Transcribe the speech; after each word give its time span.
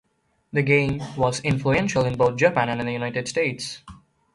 The 0.51 0.63
game 0.63 0.99
was 1.15 1.41
influential 1.41 2.05
in 2.05 2.17
both 2.17 2.35
Japan 2.35 2.69
and 2.69 2.81
the 2.87 2.91
United 2.91 3.27
States. 3.27 3.83